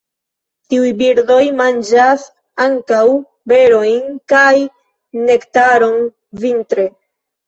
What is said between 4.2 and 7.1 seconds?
kaj nektaron vintre.